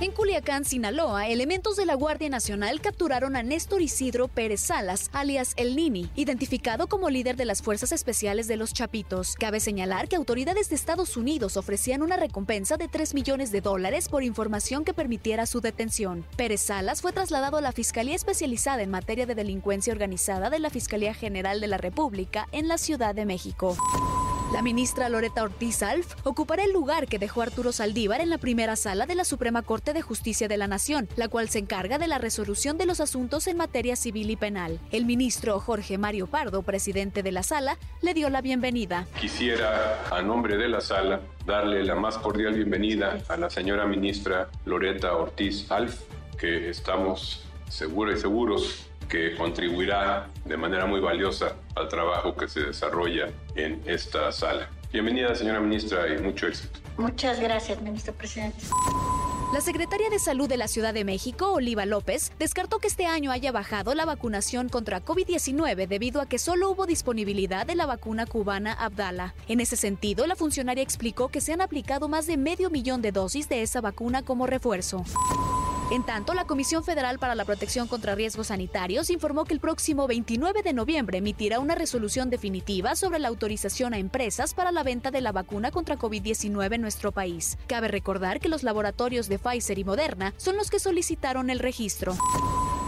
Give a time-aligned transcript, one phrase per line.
[0.00, 5.54] En Culiacán, Sinaloa, elementos de la Guardia Nacional capturaron a Néstor Isidro Pérez Salas, alias
[5.56, 9.34] El Nini, identificado como líder de las Fuerzas Especiales de los Chapitos.
[9.34, 14.08] Cabe señalar que autoridades de Estados Unidos ofrecían una recompensa de 3 millones de dólares
[14.08, 16.24] por información que permitiera su detención.
[16.36, 20.70] Pérez Salas fue trasladado a la Fiscalía Especializada en Materia de Delincuencia Organizada de la
[20.70, 23.76] Fiscalía General de la República en la Ciudad de México.
[24.52, 28.76] La ministra Loreta Ortiz Alf ocupará el lugar que dejó Arturo Saldívar en la primera
[28.76, 32.08] sala de la Suprema Corte de Justicia de la Nación, la cual se encarga de
[32.08, 34.80] la resolución de los asuntos en materia civil y penal.
[34.90, 39.06] El ministro Jorge Mario Pardo, presidente de la sala, le dio la bienvenida.
[39.20, 44.48] Quisiera, a nombre de la sala, darle la más cordial bienvenida a la señora ministra
[44.64, 46.00] Loreta Ortiz Alf,
[46.38, 52.60] que estamos seguros y seguros que contribuirá de manera muy valiosa al trabajo que se
[52.60, 54.68] desarrolla en esta sala.
[54.92, 56.80] Bienvenida, señora ministra, y mucho éxito.
[56.96, 58.64] Muchas gracias, ministro presidente.
[59.52, 63.30] La secretaria de Salud de la Ciudad de México, Oliva López, descartó que este año
[63.30, 68.26] haya bajado la vacunación contra COVID-19 debido a que solo hubo disponibilidad de la vacuna
[68.26, 69.34] cubana Abdala.
[69.46, 73.12] En ese sentido, la funcionaria explicó que se han aplicado más de medio millón de
[73.12, 75.04] dosis de esa vacuna como refuerzo.
[75.90, 80.06] En tanto, la Comisión Federal para la Protección contra Riesgos Sanitarios informó que el próximo
[80.06, 85.10] 29 de noviembre emitirá una resolución definitiva sobre la autorización a empresas para la venta
[85.10, 87.56] de la vacuna contra COVID-19 en nuestro país.
[87.68, 92.14] Cabe recordar que los laboratorios de Pfizer y Moderna son los que solicitaron el registro.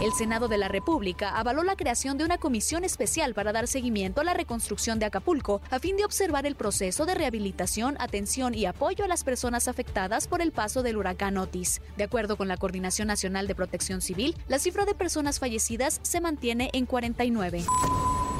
[0.01, 4.19] El Senado de la República avaló la creación de una comisión especial para dar seguimiento
[4.19, 8.65] a la reconstrucción de Acapulco a fin de observar el proceso de rehabilitación, atención y
[8.65, 11.81] apoyo a las personas afectadas por el paso del huracán Otis.
[11.97, 16.19] De acuerdo con la Coordinación Nacional de Protección Civil, la cifra de personas fallecidas se
[16.19, 17.63] mantiene en 49.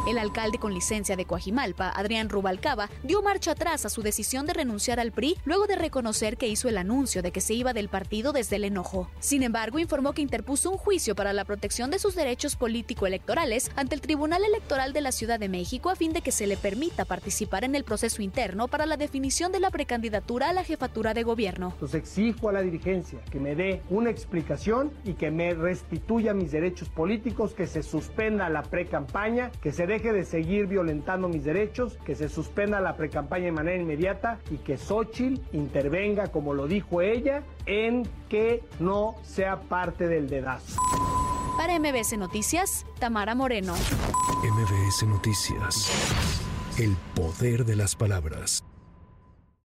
[0.07, 4.53] El alcalde con licencia de Coajimalpa, Adrián Rubalcaba, dio marcha atrás a su decisión de
[4.53, 7.87] renunciar al PRI luego de reconocer que hizo el anuncio de que se iba del
[7.87, 9.11] partido desde el enojo.
[9.19, 13.93] Sin embargo, informó que interpuso un juicio para la protección de sus derechos político-electorales ante
[13.93, 17.05] el Tribunal Electoral de la Ciudad de México a fin de que se le permita
[17.05, 21.21] participar en el proceso interno para la definición de la precandidatura a la jefatura de
[21.21, 21.73] gobierno.
[21.73, 26.51] Entonces exijo a la dirigencia que me dé una explicación y que me restituya mis
[26.51, 31.97] derechos políticos, que se suspenda la pre-campaña, que se deje de seguir violentando mis derechos,
[32.05, 37.01] que se suspenda la precampaña de manera inmediata y que Xochitl intervenga, como lo dijo
[37.01, 40.79] ella, en que no sea parte del dedazo.
[41.57, 43.73] Para MBS Noticias, Tamara Moreno.
[43.73, 46.41] MBS Noticias.
[46.79, 48.63] El poder de las palabras.